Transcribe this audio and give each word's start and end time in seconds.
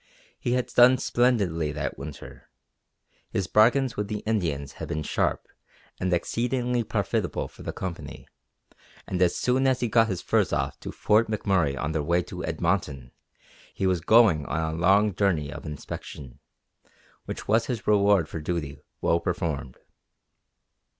He 0.39 0.53
had 0.53 0.65
done 0.65 0.97
splendidly 0.97 1.71
that 1.73 1.95
winter. 1.95 2.49
His 3.29 3.45
bargains 3.45 3.95
with 3.95 4.07
the 4.07 4.21
Indians 4.25 4.71
had 4.81 4.87
been 4.87 5.03
sharp 5.03 5.47
and 5.99 6.11
exceedingly 6.11 6.83
profitable 6.83 7.47
for 7.47 7.61
the 7.61 7.71
Company 7.71 8.27
and 9.05 9.21
as 9.21 9.35
soon 9.35 9.67
as 9.67 9.79
he 9.79 9.87
got 9.87 10.07
his 10.07 10.19
furs 10.23 10.51
off 10.51 10.79
to 10.79 10.91
Fort 10.91 11.27
McMurray 11.29 11.77
on 11.79 11.91
their 11.91 12.01
way 12.01 12.23
to 12.23 12.43
Edmonton 12.43 13.11
he 13.75 13.85
was 13.85 14.01
going 14.01 14.43
on 14.47 14.73
a 14.73 14.75
long 14.75 15.13
journey 15.13 15.53
of 15.53 15.67
inspection, 15.67 16.39
which 17.25 17.47
was 17.47 17.67
his 17.67 17.85
reward 17.85 18.27
for 18.27 18.41
duty 18.41 18.81
well 19.01 19.19
performed. 19.19 19.77